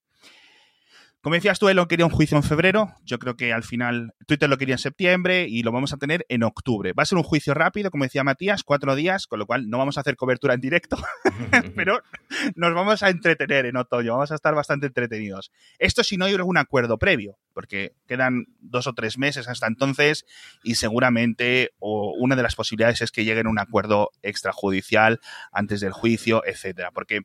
[1.28, 2.94] Como decías tú, Elon quería un juicio en febrero.
[3.04, 6.24] Yo creo que al final Twitter lo quería en septiembre y lo vamos a tener
[6.30, 6.94] en octubre.
[6.94, 9.76] Va a ser un juicio rápido, como decía Matías, cuatro días, con lo cual no
[9.76, 10.96] vamos a hacer cobertura en directo,
[11.76, 12.00] pero
[12.54, 15.52] nos vamos a entretener en otoño, vamos a estar bastante entretenidos.
[15.78, 20.24] Esto si no hay algún acuerdo previo, porque quedan dos o tres meses hasta entonces
[20.62, 25.20] y seguramente o una de las posibilidades es que lleguen a un acuerdo extrajudicial
[25.52, 27.20] antes del juicio, etcétera, porque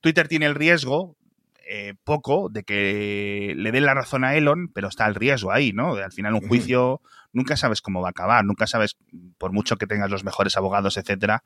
[0.00, 1.18] Twitter tiene el riesgo
[1.66, 5.72] eh, poco de que le den la razón a Elon, pero está el riesgo ahí,
[5.72, 5.94] ¿no?
[5.94, 7.00] Al final un juicio
[7.32, 8.96] nunca sabes cómo va a acabar, nunca sabes,
[9.38, 11.42] por mucho que tengas los mejores abogados, etcétera,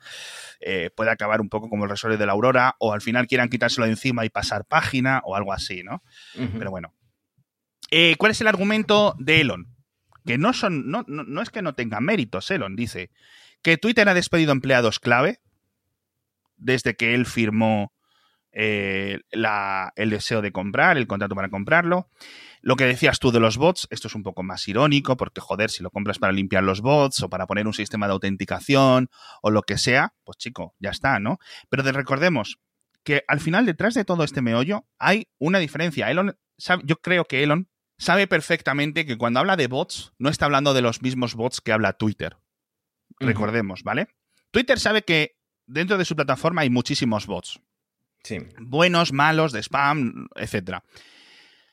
[0.60, 3.48] eh, puede acabar un poco como el resuelve de la Aurora, o al final quieran
[3.48, 6.02] quitárselo de encima y pasar página, o algo así, ¿no?
[6.58, 6.92] Pero bueno.
[7.90, 9.68] Eh, ¿Cuál es el argumento de Elon?
[10.24, 13.10] Que no son, no, no, no es que no tenga méritos, Elon dice
[13.62, 15.40] que Twitter ha despedido empleados clave
[16.56, 17.92] desde que él firmó
[18.58, 22.08] eh, el deseo de comprar, el contrato para comprarlo.
[22.62, 25.70] Lo que decías tú de los bots, esto es un poco más irónico, porque joder,
[25.70, 29.10] si lo compras para limpiar los bots o para poner un sistema de autenticación
[29.42, 31.38] o lo que sea, pues chico, ya está, ¿no?
[31.68, 32.58] Pero recordemos
[33.04, 36.10] que al final detrás de todo este meollo hay una diferencia.
[36.10, 36.36] Elon,
[36.84, 40.80] yo creo que Elon sabe perfectamente que cuando habla de bots, no está hablando de
[40.80, 42.38] los mismos bots que habla Twitter.
[43.20, 44.08] Recordemos, ¿vale?
[44.50, 47.60] Twitter sabe que dentro de su plataforma hay muchísimos bots.
[48.26, 48.38] Sí.
[48.58, 50.80] Buenos, malos, de spam, etc.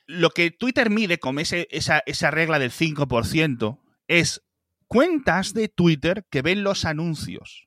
[0.06, 4.40] Lo que Twitter mide como ese, esa, esa regla del 5% es
[4.86, 7.66] cuentas de Twitter que ven los anuncios.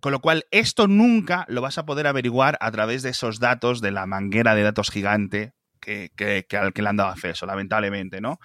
[0.00, 3.80] Con lo cual, esto nunca lo vas a poder averiguar a través de esos datos
[3.80, 6.10] de la manguera de datos gigante que,
[6.58, 8.40] al que le han dado acceso, lamentablemente, ¿no?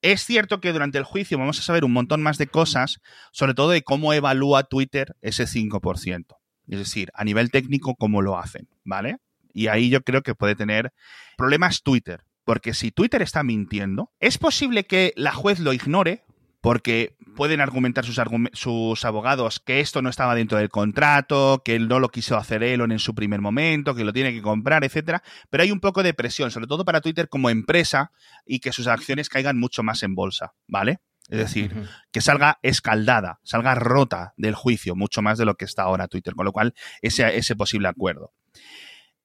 [0.00, 3.52] Es cierto que durante el juicio vamos a saber un montón más de cosas, sobre
[3.52, 6.38] todo de cómo evalúa Twitter ese 5%.
[6.68, 9.18] Es decir, a nivel técnico, cómo lo hacen, ¿vale?
[9.52, 10.92] Y ahí yo creo que puede tener
[11.36, 12.24] problemas Twitter.
[12.44, 16.24] Porque si Twitter está mintiendo, es posible que la juez lo ignore,
[16.60, 18.20] porque pueden argumentar sus,
[18.52, 22.62] sus, abogados que esto no estaba dentro del contrato, que él no lo quiso hacer
[22.62, 25.22] Elon en su primer momento, que lo tiene que comprar, etcétera.
[25.50, 28.12] Pero hay un poco de presión, sobre todo para Twitter como empresa,
[28.46, 31.00] y que sus acciones caigan mucho más en bolsa, ¿vale?
[31.28, 35.82] Es decir, que salga escaldada, salga rota del juicio, mucho más de lo que está
[35.82, 38.32] ahora Twitter, con lo cual ese, ese posible acuerdo.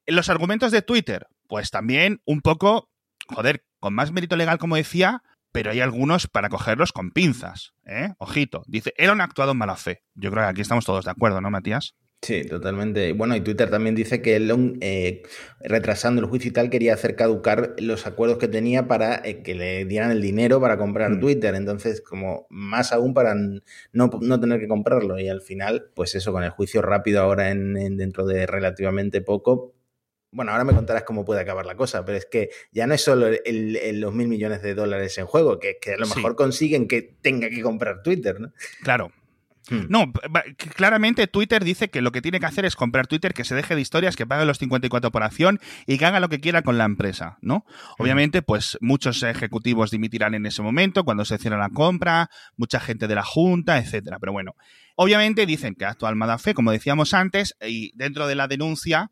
[0.06, 2.90] En los argumentos de Twitter, pues también un poco,
[3.28, 7.74] joder, con más mérito legal, como decía, pero hay algunos para cogerlos con pinzas.
[7.84, 8.14] ¿eh?
[8.18, 8.62] Ojito.
[8.66, 10.02] Dice, Elon ha actuado en mala fe.
[10.14, 11.96] Yo creo que aquí estamos todos de acuerdo, ¿no, Matías?
[12.22, 13.12] Sí, totalmente.
[13.12, 15.22] Bueno, y Twitter también dice que Elon, eh,
[15.60, 19.54] retrasando el juicio y tal, quería hacer caducar los acuerdos que tenía para eh, que
[19.54, 21.20] le dieran el dinero para comprar mm.
[21.20, 21.54] Twitter.
[21.54, 23.34] Entonces, como más aún para
[23.92, 25.18] no, tener que comprarlo.
[25.18, 29.74] Y al final, pues eso, con el juicio rápido ahora en dentro de relativamente poco,
[30.32, 33.00] bueno, ahora me contarás cómo puede acabar la cosa, pero es que ya no es
[33.00, 37.48] solo los mil millones de dólares en juego, que, a lo mejor consiguen que tenga
[37.50, 38.52] que comprar Twitter, ¿no?
[38.82, 39.10] Claro,
[39.68, 39.86] hmm.
[39.88, 40.12] no,
[40.76, 43.74] claramente Twitter dice que lo que tiene que hacer es comprar Twitter, que se deje
[43.74, 46.78] de historias, que pague los 54 por acción y que haga lo que quiera con
[46.78, 47.64] la empresa, ¿no?
[47.66, 48.02] Hmm.
[48.02, 53.08] Obviamente, pues muchos ejecutivos dimitirán en ese momento cuando se cierra la compra, mucha gente
[53.08, 54.18] de la junta, etcétera.
[54.18, 54.54] Pero bueno,
[54.96, 59.10] obviamente dicen que actúa al fe, como decíamos antes, y dentro de la denuncia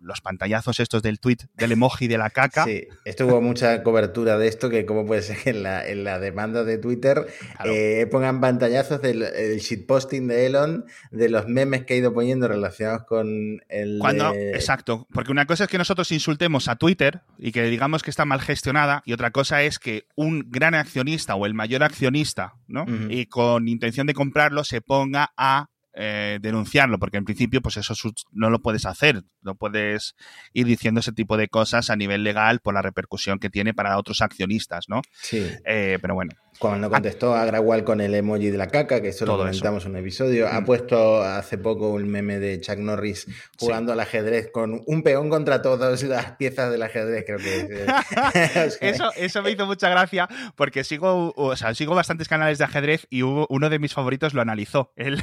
[0.00, 2.64] los pantallazos estos del tweet del emoji de la caca.
[2.64, 5.62] Sí, estuvo mucha cobertura de esto, que como puede ser que en
[6.04, 7.26] la, demanda de Twitter
[7.64, 13.04] eh, pongan pantallazos del shitposting de Elon, de los memes que ha ido poniendo relacionados
[13.04, 13.98] con el...
[14.00, 18.10] Cuando, Exacto, porque una cosa es que nosotros insultemos a Twitter y que digamos que
[18.10, 22.54] está mal gestionada, y otra cosa es que un gran accionista o el mayor accionista,
[22.66, 22.86] ¿no?
[23.08, 25.68] Y con intención de comprarlo se ponga a
[26.00, 27.92] eh, denunciarlo, porque en principio, pues eso
[28.30, 30.14] no lo puedes hacer, no puedes
[30.52, 33.98] ir diciendo ese tipo de cosas a nivel legal por la repercusión que tiene para
[33.98, 35.02] otros accionistas, ¿no?
[35.20, 35.44] Sí.
[35.64, 36.34] Eh, pero bueno.
[36.58, 39.92] Cuando contestó a Grawal con el emoji de la caca, que eso lo comentamos en
[39.92, 40.64] un episodio, ha mm.
[40.64, 43.26] puesto hace poco un meme de Chuck Norris
[43.58, 47.86] jugando al ajedrez con un peón contra todas las piezas del ajedrez, creo que
[48.80, 53.06] eso, eso me hizo mucha gracia porque sigo, o sea, sigo bastantes canales de ajedrez
[53.10, 55.16] y hubo, uno de mis favoritos lo analizó en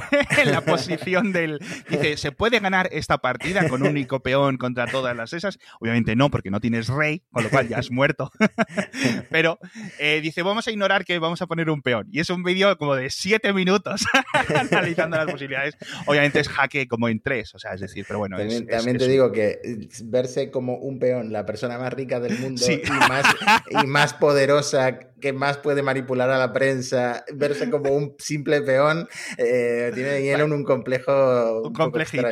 [0.44, 1.60] la posición del...
[1.88, 5.58] Dice, ¿se puede ganar esta partida con un único peón contra todas las esas?
[5.80, 8.32] Obviamente no, porque no tienes rey, con lo cual ya has muerto.
[9.30, 9.58] Pero
[9.98, 12.08] eh, dice, vamos a ignorar que vamos a poner un peón.
[12.10, 14.04] Y es un vídeo como de siete minutos
[14.54, 15.76] analizando las posibilidades.
[16.06, 18.36] Obviamente es jaque como en tres, o sea, es decir, pero bueno.
[18.36, 19.58] También, te digo que
[20.04, 23.24] verse como un peón, la persona más rica del mundo y, más,
[23.70, 29.08] y más poderosa que más puede manipular a la prensa, verse como un simple peón,
[29.38, 31.62] eh, tiene Elon un complejo.
[31.62, 32.28] Un, complejito.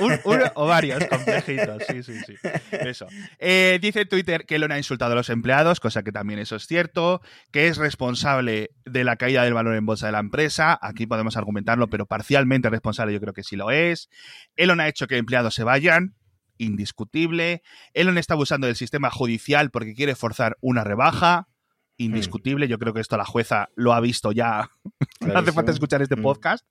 [0.00, 0.18] uno
[0.54, 2.34] o varios complejitos, sí, sí, sí.
[2.70, 3.06] Eso.
[3.38, 6.66] Eh, dice Twitter que Elon ha insultado a los empleados, cosa que también eso es
[6.66, 10.78] cierto, que es responsable de la caída del valor en bolsa de la empresa.
[10.80, 14.08] Aquí podemos argumentarlo, pero parcialmente responsable yo creo que sí lo es.
[14.56, 16.14] Elon ha hecho que empleados se vayan,
[16.56, 17.62] indiscutible.
[17.92, 21.48] Elon está abusando del sistema judicial porque quiere forzar una rebaja
[21.96, 22.68] indiscutible.
[22.68, 24.70] Yo creo que esto la jueza lo ha visto ya.
[25.20, 26.22] no hace falta escuchar este mm.
[26.22, 26.64] podcast.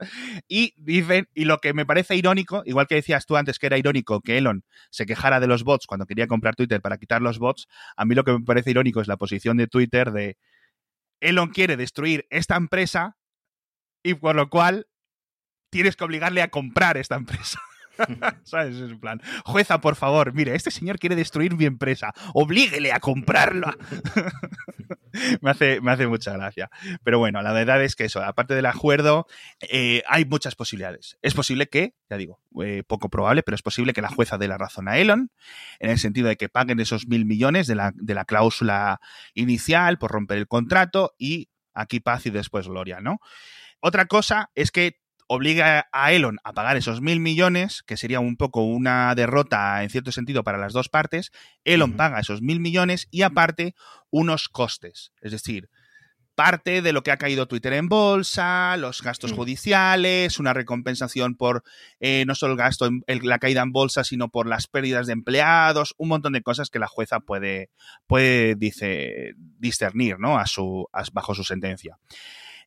[0.48, 3.78] Y dicen, y lo que me parece irónico, igual que decías tú antes que era
[3.78, 7.40] irónico que Elon se quejara de los bots cuando quería comprar Twitter para quitar los
[7.40, 10.38] bots, a mí lo que me parece irónico es la posición de Twitter de
[11.20, 13.18] Elon quiere destruir esta empresa
[14.04, 14.88] y por lo cual
[15.70, 17.62] tienes que obligarle a comprar esta empresa.
[18.44, 18.76] ¿Sabes?
[18.76, 23.00] Es en plan, jueza, por favor, mire, este señor quiere destruir mi empresa, oblíguele a
[23.00, 23.78] comprarla.
[25.42, 26.70] me, hace, me hace mucha gracia.
[27.04, 29.28] Pero bueno, la verdad es que eso, aparte del acuerdo,
[29.62, 31.18] eh, hay muchas posibilidades.
[31.22, 34.48] Es posible que, ya digo, eh, poco probable, pero es posible que la jueza dé
[34.48, 35.32] la razón a Elon,
[35.80, 39.00] en el sentido de que paguen esos mil millones de la, de la cláusula
[39.34, 43.20] inicial por romper el contrato y aquí paz y después gloria, ¿no?
[43.80, 45.00] Otra cosa es que
[45.34, 49.90] obliga a Elon a pagar esos mil millones, que sería un poco una derrota en
[49.90, 51.32] cierto sentido para las dos partes.
[51.64, 53.74] Elon paga esos mil millones y aparte
[54.10, 55.12] unos costes.
[55.22, 55.70] Es decir,
[56.36, 59.36] parte de lo que ha caído Twitter en bolsa, los gastos Mm.
[59.36, 61.64] judiciales, una recompensación por
[62.00, 65.08] eh, no solo el gasto en el- la caída en bolsa, sino por las pérdidas
[65.08, 67.70] de empleados, un montón de cosas que la jueza puede,
[68.08, 70.38] puede dice, discernir ¿no?
[70.40, 72.00] a su, a- bajo su sentencia.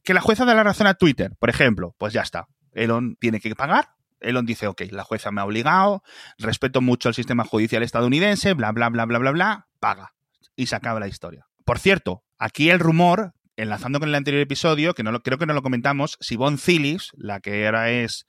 [0.05, 2.47] Que la jueza da la razón a Twitter, por ejemplo, pues ya está.
[2.73, 3.89] Elon tiene que pagar.
[4.21, 6.03] Elon dice, ok, la jueza me ha obligado,
[6.39, 10.13] respeto mucho el sistema judicial estadounidense, bla, bla, bla, bla, bla, bla, paga.
[10.57, 11.47] Y se acaba la historia.
[11.65, 15.47] Por cierto, aquí el rumor, enlazando con el anterior episodio, que no lo, creo que
[15.47, 18.27] no lo comentamos, Sibon Phillips, la que ahora es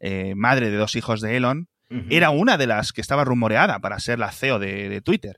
[0.00, 1.68] eh, madre de dos hijos de Elon,
[2.10, 5.36] era una de las que estaba rumoreada para ser la CEO de, de Twitter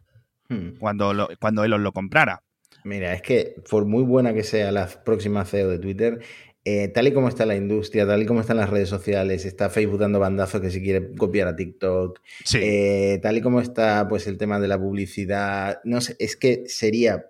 [0.48, 0.70] Hmm.
[0.80, 2.42] cuando, lo- cuando Elon lo comprara.
[2.84, 6.18] Mira, es que por muy buena que sea la próxima CEO de Twitter,
[6.64, 9.70] eh, tal y como está la industria, tal y como están las redes sociales, está
[9.70, 12.58] Facebook dando bandazos que si quiere copiar a TikTok, Sí.
[12.62, 16.64] eh, tal y como está pues el tema de la publicidad, no sé, es que
[16.66, 17.26] sería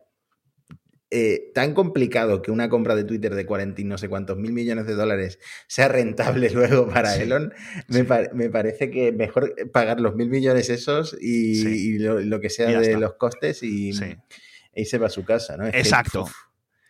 [1.13, 4.53] eh, tan complicado que una compra de Twitter de 40 y no sé cuántos mil
[4.53, 7.23] millones de dólares sea rentable luego para Sí.
[7.23, 7.53] Elon,
[7.89, 11.95] me, me parece que mejor pagar los mil millones esos y, Sí.
[11.95, 14.15] y lo, lo que sea de los costes y, Sí.
[14.75, 15.67] Y se va a su casa, ¿no?
[15.67, 16.29] Es Exacto.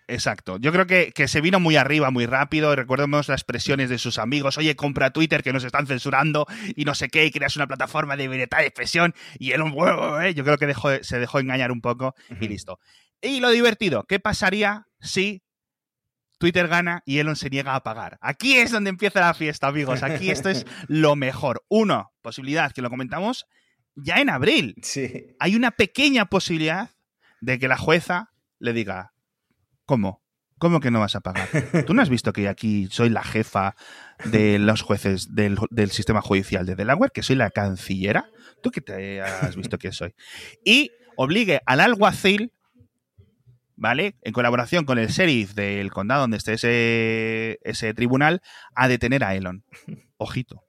[0.08, 0.56] Exacto.
[0.58, 2.74] Yo creo que, que se vino muy arriba, muy rápido.
[2.74, 4.58] Recordemos las presiones de sus amigos.
[4.58, 8.16] Oye, compra Twitter que nos están censurando y no sé qué, y creas una plataforma
[8.16, 9.14] de libertad de expresión.
[9.38, 12.80] Y él, "Bueh, yo creo que dejó- se dejó engañar un poco y listo.
[13.22, 15.44] Y lo divertido, ¿qué pasaría si
[16.38, 18.18] Twitter gana y Elon se niega a pagar?
[18.20, 20.02] Aquí es donde empieza la fiesta, amigos.
[20.02, 21.62] Aquí esto es lo mejor.
[21.68, 23.46] Uno, posibilidad que lo comentamos
[23.94, 25.36] ya en abril Sí.
[25.38, 26.90] hay una pequeña posibilidad
[27.40, 29.12] de que la jueza le diga,
[29.84, 30.22] ¿cómo?
[30.58, 31.48] ¿Cómo que no vas a pagar?
[31.86, 33.76] ¿Tú no has visto que aquí soy la jefa
[34.26, 38.28] de los jueces del, del sistema judicial de Delaware, que soy la cancillera?
[38.62, 40.14] ¿Tú qué te has visto que soy?
[40.62, 42.52] Y obligue al alguacil,
[43.74, 44.18] ¿vale?
[44.20, 48.42] En colaboración con el sheriff del condado donde esté ese, ese tribunal,
[48.74, 49.64] a detener a Elon.
[50.18, 50.62] Ojito.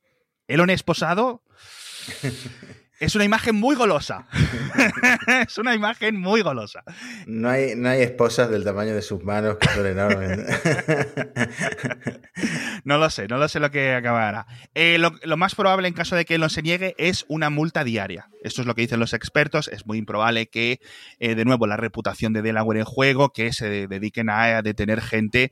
[0.48, 1.44] Elon esposado
[3.02, 4.28] es una imagen muy golosa.
[5.48, 6.84] es una imagen muy golosa.
[7.26, 10.40] No hay, no hay esposas del tamaño de sus manos que son enormes.
[12.84, 14.48] No lo sé, no lo sé lo que acabará.
[14.74, 17.84] Eh, lo, lo más probable en caso de que Elon se niegue es una multa
[17.84, 18.30] diaria.
[18.44, 19.68] Esto es lo que dicen los expertos.
[19.68, 20.80] Es muy improbable que,
[21.20, 25.52] eh, de nuevo, la reputación de Delaware en juego, que se dediquen a detener gente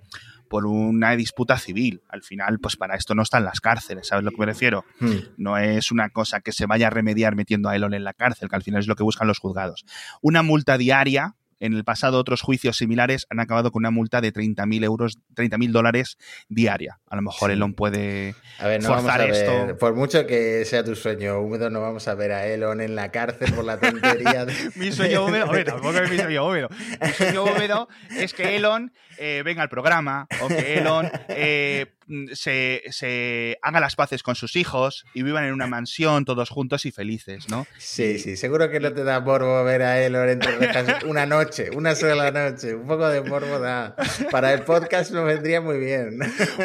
[0.49, 2.01] por una disputa civil.
[2.09, 4.83] Al final, pues para esto no están las cárceles, ¿sabes lo que me refiero?
[4.99, 5.15] Hmm.
[5.37, 8.49] No es una cosa que se vaya a remediar metiendo a Elon en la cárcel,
[8.49, 9.85] que al final es lo que buscan los juzgados.
[10.21, 11.35] Una multa diaria.
[11.59, 15.71] En el pasado, otros juicios similares han acabado con una multa de 30.000 euros, 30.000
[15.71, 16.17] dólares
[16.47, 16.99] diaria.
[17.09, 17.51] A lo mejor.
[17.51, 18.35] Elon puede.
[18.59, 19.77] A ver, no vamos Forzar ver, esto.
[19.77, 23.11] por mucho que sea tu sueño húmedo, no vamos a ver a Elon en la
[23.11, 24.45] cárcel por la tontería.
[24.45, 26.69] de- Mi sueño húmedo, a ver, tampoco es mi sueño húmedo.
[27.01, 31.87] Mi sueño húmedo es que Elon eh, venga al programa o que Elon eh,
[32.33, 36.85] se, se haga las paces con sus hijos y vivan en una mansión todos juntos
[36.85, 37.65] y felices, ¿no?
[37.77, 41.95] Sí, sí, seguro que no te da morbo ver a entre rejas una noche, una
[41.95, 42.75] sola noche.
[42.75, 43.95] Un poco de morbo da.
[44.31, 46.19] Para el podcast nos vendría muy bien.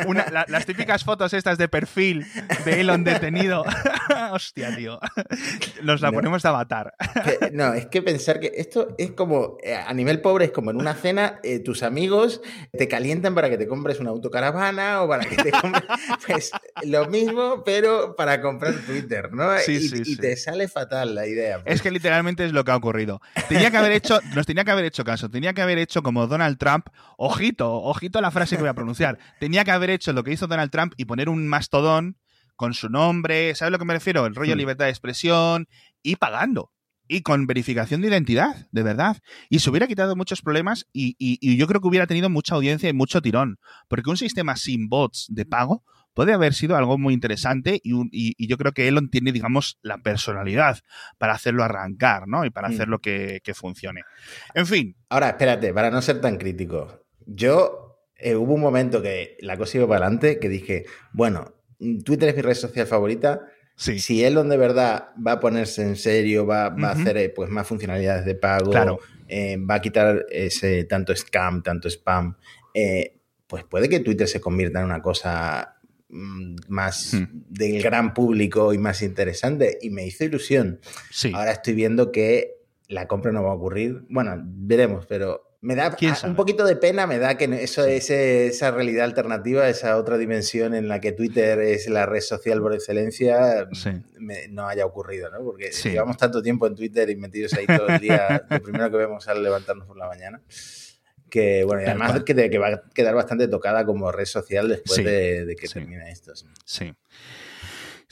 [0.06, 2.26] Una- la- las típicas fotos estas de perfil
[2.64, 3.64] de Elon detenido.
[4.32, 4.98] Hostia, tío.
[5.82, 6.14] Nos la No.
[6.14, 6.94] ponemos de avatar.
[7.52, 10.76] No, es que pensar que esto es como, eh, a nivel pobre, es como en
[10.76, 12.40] una cena, eh, tus amigos
[12.76, 15.52] te calientan para que te compres una autocaravana o para que te
[16.26, 16.50] pues
[16.84, 19.56] lo mismo, pero para comprar Twitter, ¿no?
[19.58, 20.16] Sí, y, sí, y sí.
[20.16, 21.62] te sale fatal la idea.
[21.62, 21.74] pues.
[21.76, 23.20] Es que literalmente es lo que ha ocurrido.
[23.48, 26.26] Tenía que haber hecho, nos tenía que haber hecho caso, tenía que haber hecho como
[26.26, 29.18] Donald Trump, ojito, ojito la frase que voy a pronunciar.
[29.40, 32.18] Tenía que haber hecho lo que hizo Donald Trump y poner un mastodón
[32.56, 34.26] con su nombre, ¿sabes a lo que me refiero?
[34.26, 34.58] El rollo Hmm.
[34.58, 35.68] libertad de expresión
[36.02, 36.70] y pagando.
[37.06, 39.18] Y con verificación de identidad, de verdad.
[39.50, 42.54] Y se hubiera quitado muchos problemas y, y- y yo creo que hubiera tenido mucha
[42.54, 43.58] audiencia y mucho tirón.
[43.88, 45.82] Porque un sistema sin bots de pago
[46.14, 49.32] puede haber sido algo muy interesante y, un- y- y yo creo que Elon tiene,
[49.32, 50.78] digamos, la personalidad
[51.18, 52.44] para hacerlo arrancar, ¿no?
[52.44, 52.72] Y para Mm.
[52.72, 54.02] hacerlo que, que funcione.
[54.54, 57.02] En fin, Ahora, espérate, para no ser tan crítico.
[57.26, 61.52] Yo, eh, hubo un momento que la cosa iba para adelante que dije, bueno,
[62.04, 63.40] Twitter es mi red social favorita,
[63.76, 63.98] Sí.
[63.98, 67.50] Si Elon de verdad va a ponerse en serio, va, va a hacer eh, pues,
[67.50, 69.00] más funcionalidades de pago, Claro.
[69.28, 72.36] eh, va a quitar ese tanto scam, tanto spam,
[72.72, 75.76] eh, pues puede que Twitter se convierta en una cosa
[76.08, 77.24] mm, más Hmm.
[77.48, 79.78] del gran público y más interesante.
[79.82, 80.78] Y me hizo ilusión.
[81.10, 81.32] Sí.
[81.34, 82.52] Ahora estoy viendo que
[82.88, 84.04] la compra no va a ocurrir.
[84.08, 88.70] Bueno, veremos, pero me da un poquito de pena, me da que eso, ese- esa
[88.70, 93.66] realidad alternativa, esa otra dimensión en la que Twitter es la red social por excelencia,
[93.72, 93.90] Sí.
[94.18, 95.38] me- no haya ocurrido, ¿no?
[95.42, 95.90] Porque Sí.
[95.90, 99.26] llevamos tanto tiempo en Twitter y metidos ahí todo el día, lo primero que vemos
[99.26, 100.42] al levantarnos por la mañana.
[101.30, 104.96] Que bueno, y además que, que va a quedar bastante tocada como red social después
[104.98, 105.02] Sí.
[105.02, 105.74] de, de que Sí.
[105.74, 106.36] termine esto.
[106.36, 106.46] sí.
[106.64, 106.94] Sí.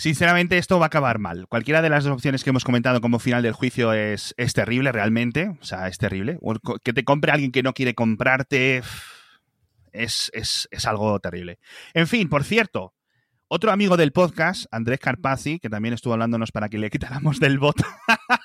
[0.02, 1.46] Sinceramente, esto va a acabar mal.
[1.46, 4.90] Cualquiera de las dos opciones que hemos comentado como final del juicio es, es terrible,
[4.90, 5.56] realmente.
[5.60, 6.38] O sea, es terrible.
[6.42, 8.82] O Que te compre alguien que no quiere comprarte
[9.92, 11.60] es, es- es algo terrible.
[11.94, 12.94] En fin, por cierto,
[13.46, 17.60] otro amigo del podcast, Andrés Carpazzi, que también estuvo hablándonos para que le quitáramos del
[17.60, 17.76] bot,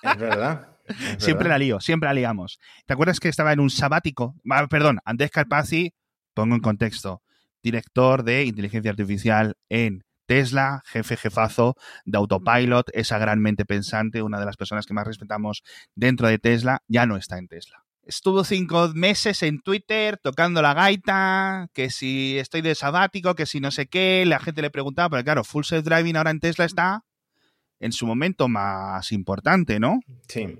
[0.04, 0.78] Es verdad.
[0.88, 2.60] es siempre la lío, siempre la liamos.
[2.86, 4.36] ¿Te acuerdas que estaba en un sabático?
[4.48, 5.92] Ah, perdón, Andrés Carpazzi,
[6.36, 7.24] pongo en contexto,
[7.64, 14.40] director de inteligencia artificial en Tesla, jefe jefazo de Autopilot, esa gran mente pensante, una
[14.40, 15.64] de las personas que más respetamos
[15.96, 17.84] dentro de Tesla, ya no está en Tesla.
[18.04, 23.60] Estuvo cinco meses en Twitter tocando la gaita, que si estoy de sabático, que si
[23.60, 26.64] no sé qué, la gente le preguntaba, pero claro, Full Self Driving ahora en Tesla
[26.66, 27.04] está
[27.80, 30.00] en su momento más importante, ¿no?
[30.28, 30.58] Sí.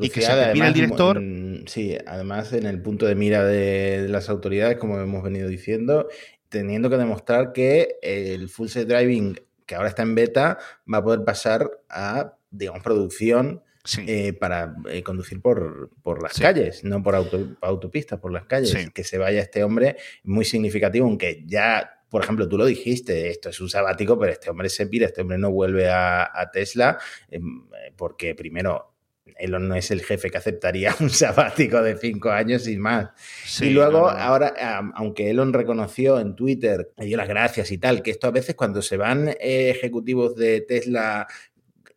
[0.00, 1.16] Y que se pide el además, director.
[1.18, 5.48] en- sí, además en el punto de mira de, de las autoridades, como hemos venido
[5.48, 6.08] diciendo,
[6.52, 10.58] teniendo que demostrar que el full self driving que ahora está en beta
[10.92, 14.04] va a poder pasar a, digamos, producción Sí.
[14.06, 16.42] eh, para eh, conducir por, por las Sí.
[16.42, 18.70] calles, no por auto- autopistas, por las calles.
[18.70, 18.90] Sí.
[18.94, 23.48] Que se vaya este hombre muy significativo, aunque ya, por ejemplo, tú lo dijiste, esto
[23.48, 26.96] es un sabático, pero este hombre se pira, este hombre no vuelve a, a Tesla,
[27.28, 28.91] em, eh, porque primero...
[29.38, 33.10] Elon no es el jefe que aceptaría un sabático de cinco años y más.
[33.44, 34.54] Sí, y luego, ahora,
[34.94, 38.54] aunque Elon reconoció en Twitter, le dio las gracias y tal, que esto a veces
[38.54, 41.26] cuando se van eh, ejecutivos de Tesla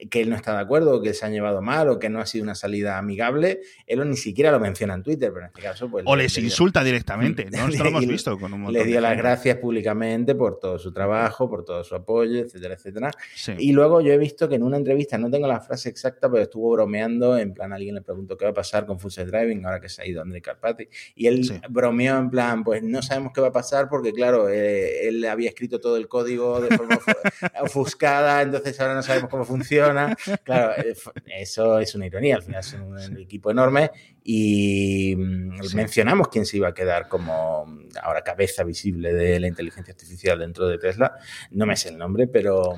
[0.09, 2.25] que él no está de acuerdo, que se han llevado mal o que no ha
[2.25, 5.89] sido una salida amigable, Elon ni siquiera lo menciona en Twitter, pero en este caso
[5.89, 6.03] pues...
[6.07, 7.67] O le- les le dio- insulta directamente, ¿no?
[7.67, 10.77] Esto lo hemos visto con un montón Le de dio las gracias públicamente por todo
[10.79, 13.11] su trabajo, por todo su apoyo, etcétera, etcétera.
[13.35, 13.53] Sí.
[13.57, 16.43] Y luego yo he visto que en una entrevista, no tengo la frase exacta, pero
[16.43, 19.79] estuvo bromeando, en plan alguien le preguntó qué va a pasar con Full Driving ahora
[19.79, 20.87] que se ha ido André Carpati.
[21.15, 21.59] Y él Sí.
[21.69, 25.49] bromeó en plan, pues no sabemos qué va a pasar porque claro, eh, él había
[25.49, 27.15] escrito todo el código de forma ofu-
[27.61, 29.84] ofuscada, entonces ahora no sabemos cómo funciona.
[30.43, 30.95] Claro, eh,
[31.37, 33.91] eso es una ironía, al final es un, equipo enorme
[34.23, 35.75] y mm, Sí.
[35.75, 40.39] mencionamos quién se iba a quedar como mm, ahora cabeza visible de la inteligencia artificial
[40.39, 41.15] dentro de Tesla.
[41.51, 42.75] No me sé el nombre, pero...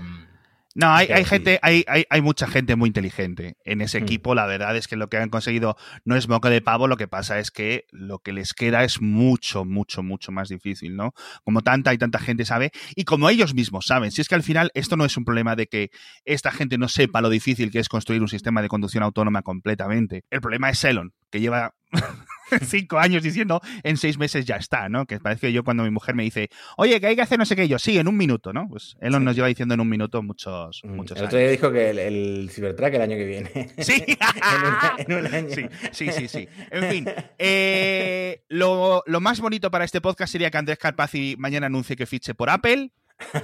[0.80, 4.04] No, hay, hay gente, hay, hay, hay mucha gente muy inteligente en ese Mm.
[4.04, 4.36] equipo.
[4.36, 7.08] La verdad es que lo que han conseguido no es moco de pavo, lo que
[7.08, 11.14] pasa es que lo que les queda es mucho, mucho, mucho más difícil, ¿no?
[11.44, 14.12] Como tanta y tanta gente sabe, y como ellos mismos saben.
[14.12, 15.90] Si es que al final esto no es un problema de que
[16.26, 20.26] esta gente no sepa lo difícil que es construir un sistema de conducción autónoma completamente.
[20.30, 21.74] El problema es Elon, que lleva
[22.66, 25.06] cinco años diciendo en seis meses ya está, ¿no?
[25.06, 27.46] Que parece que yo cuando mi mujer me dice, oye, que hay que hacer no
[27.46, 28.68] sé qué, yo, sí, en un minuto, ¿no?
[28.70, 29.26] Pues Elon Sí.
[29.26, 32.00] nos lleva diciendo en un minuto muchos, Mm, muchos El otro día dijo que el,
[32.00, 33.52] el Cybertruck el año que viene.
[33.80, 34.04] Sí.
[34.08, 34.18] en,
[34.68, 35.50] una- en un año.
[35.56, 36.48] Sí, sí, sí, sí.
[36.72, 37.06] En fin,
[37.38, 42.06] eh, lo, lo más bonito para este podcast sería que Andrés Carpazzi mañana anuncie que
[42.06, 42.92] fiche por Apple.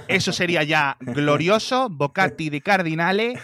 [0.06, 3.34] Eso sería ya glorioso, Bocati de Cardinale.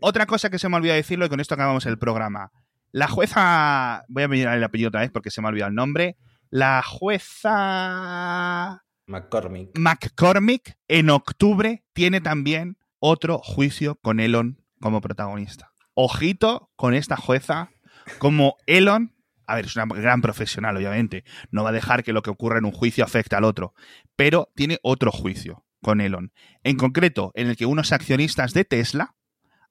[0.00, 2.52] Otra cosa que se me ha olvidado decirlo y con esto acabamos el programa.
[2.94, 5.74] La jueza, voy a mirar el apellido otra vez porque se me ha olvidado el
[5.74, 6.16] nombre.
[6.48, 9.76] La jueza McCormick.
[9.76, 15.72] McCormick en octubre tiene también otro juicio con Elon como protagonista.
[15.94, 17.70] Ojito con esta jueza,
[18.18, 19.12] como Elon,
[19.48, 22.58] a ver, es una gran profesional, obviamente, no va a dejar que lo que ocurra
[22.58, 23.74] en un juicio afecte al otro,
[24.14, 26.32] pero tiene otro juicio con Elon.
[26.62, 29.16] En concreto, en el que unos accionistas de Tesla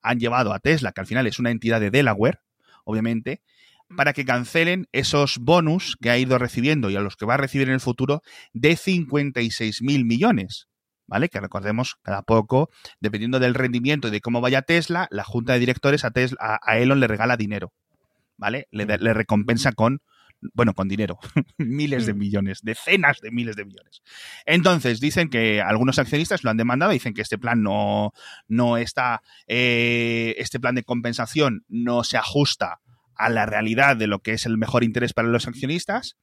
[0.02, 2.42] han llevado a Tesla, que al final es una entidad de Delaware,
[2.84, 3.42] obviamente,
[3.96, 7.38] para que cancelen esos bonus que ha ido recibiendo y a los que va a
[7.38, 8.22] recibir en el futuro
[8.54, 10.68] de 56 mil millones.
[11.06, 11.28] ¿Vale?
[11.28, 12.70] Que recordemos, cada poco,
[13.02, 16.78] dependiendo del rendimiento y de cómo vaya Tesla, la junta de directores a, Tesla, a,
[16.80, 17.74] Elon le regala dinero.
[18.38, 18.68] ¿Vale?
[18.72, 20.00] Le, da- le recompensa con,
[20.54, 21.18] bueno, con dinero,
[21.58, 22.18] miles de Mm.
[22.18, 24.02] millones, decenas de miles de millones.
[24.46, 28.12] Entonces, dicen que algunos accionistas lo han demandado, dicen que este plan no,
[28.48, 32.80] no está, eh, este plan de compensación no se ajusta
[33.16, 36.18] a la realidad de lo que es el mejor interés para los accionistas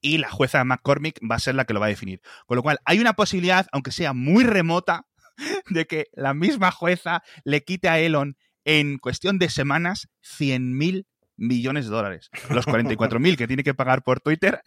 [0.00, 2.20] y la jueza McCormick va a ser la que lo va a definir.
[2.46, 5.06] Con lo cual, hay una posibilidad, aunque sea muy remota,
[5.70, 11.06] de que la misma jueza le quite a Elon en cuestión de semanas 100.000
[11.42, 12.30] millones de dólares.
[12.50, 14.60] Los 44.000 que tiene que pagar por Twitter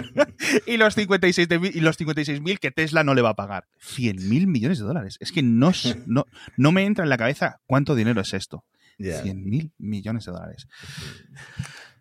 [0.66, 3.64] y los 56.000 y los 56.000 que Tesla no le va a pagar.
[3.80, 5.16] 100.000 millones de dólares.
[5.20, 5.72] Es que no,
[6.06, 8.64] no, no me entra en la cabeza cuánto dinero es esto.
[8.98, 9.22] Ya.
[9.22, 10.68] 100.000 millones de dólares.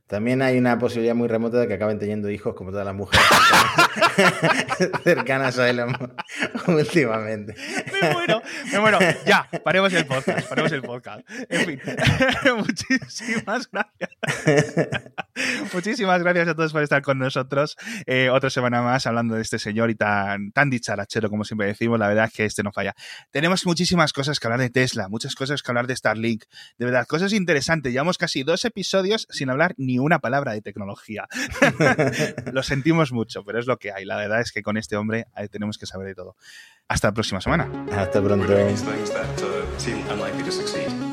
[0.09, 3.23] También hay una posibilidad muy remota de que acaben teniendo hijos como todas las mujeres
[5.03, 5.95] cercanas a Elon
[6.67, 7.53] últimamente.
[8.01, 8.99] Me muero.
[9.25, 11.29] Ya, paremos el podcast, paremos el podcast.
[11.49, 11.81] En fin,
[12.57, 14.09] muchísimas gracias.
[15.73, 17.75] muchísimas gracias a todos por estar con nosotros.
[18.05, 21.99] Eh, otra semana más hablando de este señor y tan, tan dicharachero como siempre decimos.
[21.99, 22.93] La verdad es que este no falla.
[23.31, 26.45] Tenemos muchísimas cosas que hablar de Tesla, muchas cosas que hablar de Starlink.
[26.77, 27.91] De verdad, cosas interesantes.
[27.91, 31.27] Llevamos casi dos episodios sin hablar ni una palabra de tecnología.
[32.53, 34.05] lo sentimos mucho, pero es lo que hay.
[34.05, 36.35] La verdad es que con este hombre tenemos que saber de todo.
[36.87, 37.69] Hasta la próxima semana.
[37.91, 38.67] Hasta pronto.
[38.67, 41.08] These things that uh, seem unlikely to succeed.